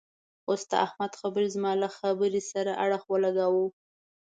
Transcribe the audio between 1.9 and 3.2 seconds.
خبرې سره اړخ و